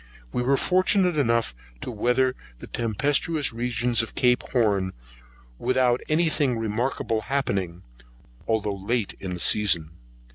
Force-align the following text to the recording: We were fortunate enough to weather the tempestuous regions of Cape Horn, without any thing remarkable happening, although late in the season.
We 0.33 0.41
were 0.41 0.57
fortunate 0.57 1.15
enough 1.15 1.53
to 1.81 1.91
weather 1.91 2.35
the 2.57 2.65
tempestuous 2.65 3.53
regions 3.53 4.01
of 4.01 4.15
Cape 4.15 4.41
Horn, 4.51 4.93
without 5.59 6.01
any 6.09 6.27
thing 6.27 6.57
remarkable 6.57 7.21
happening, 7.21 7.83
although 8.47 8.73
late 8.73 9.13
in 9.19 9.35
the 9.35 9.39
season. 9.39 9.91